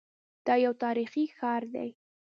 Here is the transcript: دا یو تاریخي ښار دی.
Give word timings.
دا 0.45 0.55
یو 0.65 0.73
تاریخي 0.83 1.23
ښار 1.37 1.63
دی. 1.75 1.89